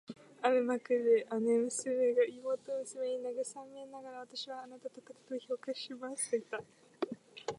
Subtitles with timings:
[0.41, 3.23] ある幕で姉娘が妹娘を慰
[3.71, 6.63] めながら、「私はあなたを高く評価します」と言った